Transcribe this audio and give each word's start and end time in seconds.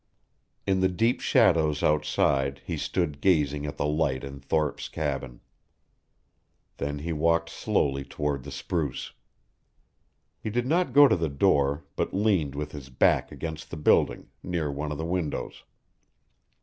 In 0.65 0.79
the 0.79 0.87
deep 0.89 1.21
shadows 1.21 1.83
outside 1.83 2.63
he 2.65 2.75
stood 2.75 3.21
gazing 3.21 3.67
at 3.67 3.77
the 3.77 3.85
light 3.85 4.23
in 4.23 4.39
Thorpe's 4.39 4.89
cabin. 4.89 5.41
Then 6.77 6.97
he 6.97 7.13
walked 7.13 7.51
slowly 7.51 8.03
toward 8.03 8.41
the 8.41 8.49
spruce. 8.49 9.13
He 10.39 10.49
did 10.49 10.65
not 10.65 10.93
go 10.93 11.07
to 11.07 11.15
the 11.15 11.29
door, 11.29 11.85
but 11.95 12.15
leaned 12.15 12.55
with 12.55 12.71
his 12.71 12.89
back 12.89 13.31
against 13.31 13.69
the 13.69 13.77
building, 13.77 14.29
near 14.41 14.71
one 14.71 14.91
of 14.91 14.97
the 14.97 15.05
windows. 15.05 15.61